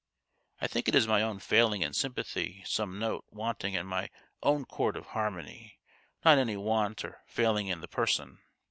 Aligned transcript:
I 0.59 0.65
think 0.65 0.87
it 0.87 0.95
is 0.95 1.07
my 1.07 1.21
own 1.21 1.37
failing 1.37 1.83
in 1.83 1.93
sympathy 1.93 2.63
some 2.65 2.97
note 2.97 3.23
want 3.29 3.63
ing 3.63 3.75
in 3.75 3.85
my 3.85 4.09
own 4.41 4.65
chord 4.65 4.97
of 4.97 5.05
harmony 5.13 5.77
not 6.25 6.39
any 6.39 6.57
want 6.57 7.05
or 7.05 7.21
failing 7.27 7.67
in 7.67 7.81
the 7.81 7.87
person. 7.87 8.39